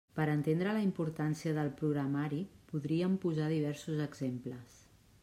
Per 0.17 0.23
entendre 0.35 0.71
la 0.77 0.85
importància 0.85 1.53
del 1.57 1.69
programari 1.81 2.39
podríem 2.71 3.19
posar 3.27 3.51
diversos 3.53 4.03
exemples. 4.07 4.81